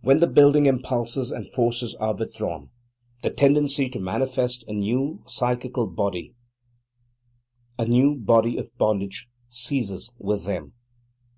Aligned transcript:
When 0.00 0.20
the 0.20 0.26
building 0.26 0.64
impulses 0.64 1.30
and 1.30 1.46
forces 1.46 1.94
are 1.96 2.14
withdrawn, 2.14 2.70
the 3.22 3.28
tendency 3.28 3.90
to 3.90 4.00
manifest 4.00 4.64
a 4.66 4.72
new 4.72 5.22
psychical 5.26 5.86
body, 5.86 6.32
a 7.78 7.84
new 7.84 8.14
body 8.14 8.56
of 8.56 8.70
bondage, 8.78 9.28
ceases 9.50 10.10
with 10.18 10.46
them. 10.46 10.72